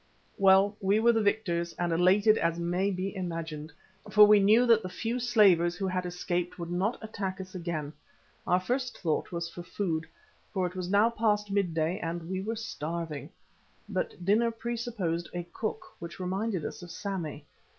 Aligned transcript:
Well, 0.39 0.75
we 0.81 0.99
were 0.99 1.11
the 1.13 1.21
victors 1.21 1.73
and 1.73 1.93
elated 1.93 2.35
as 2.39 2.57
may 2.57 2.89
be 2.89 3.15
imagined, 3.15 3.71
for 4.09 4.25
we 4.25 4.39
knew 4.39 4.65
that 4.65 4.81
the 4.81 4.89
few 4.89 5.19
slavers 5.19 5.75
who 5.75 5.85
had 5.85 6.07
escaped 6.07 6.57
would 6.57 6.71
not 6.71 6.97
attack 7.03 7.39
us 7.39 7.53
again. 7.53 7.93
Our 8.47 8.59
first 8.59 8.97
thought 8.97 9.31
was 9.31 9.47
for 9.47 9.61
food, 9.61 10.07
for 10.51 10.65
it 10.65 10.75
was 10.75 10.89
now 10.89 11.11
past 11.11 11.51
midday 11.51 11.99
and 11.99 12.27
we 12.27 12.41
were 12.41 12.55
starving. 12.55 13.29
But 13.87 14.25
dinner 14.25 14.49
presupposed 14.49 15.29
a 15.35 15.43
cook, 15.53 15.85
which 15.99 16.19
reminded 16.19 16.65
us 16.65 16.81
of 16.81 16.89
Sammy. 16.89 17.45